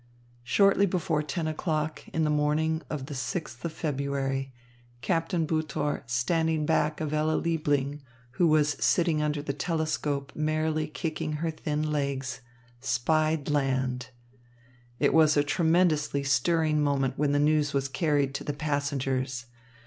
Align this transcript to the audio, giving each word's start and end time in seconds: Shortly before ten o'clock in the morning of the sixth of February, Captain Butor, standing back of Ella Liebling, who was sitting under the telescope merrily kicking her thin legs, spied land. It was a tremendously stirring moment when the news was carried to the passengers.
Shortly 0.43 0.87
before 0.87 1.21
ten 1.21 1.45
o'clock 1.47 2.07
in 2.07 2.23
the 2.23 2.31
morning 2.31 2.81
of 2.89 3.05
the 3.05 3.13
sixth 3.13 3.63
of 3.63 3.71
February, 3.71 4.51
Captain 5.01 5.45
Butor, 5.45 6.01
standing 6.07 6.65
back 6.65 6.99
of 6.99 7.13
Ella 7.13 7.39
Liebling, 7.39 8.01
who 8.31 8.47
was 8.47 8.69
sitting 8.83 9.21
under 9.21 9.43
the 9.43 9.53
telescope 9.53 10.31
merrily 10.35 10.87
kicking 10.87 11.33
her 11.33 11.51
thin 11.51 11.91
legs, 11.91 12.41
spied 12.79 13.47
land. 13.51 14.09
It 14.97 15.13
was 15.13 15.37
a 15.37 15.43
tremendously 15.43 16.23
stirring 16.23 16.81
moment 16.81 17.19
when 17.19 17.31
the 17.31 17.37
news 17.37 17.71
was 17.71 17.87
carried 17.87 18.33
to 18.33 18.43
the 18.43 18.53
passengers. 18.53 19.45